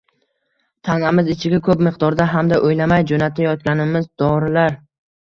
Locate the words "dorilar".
4.27-4.79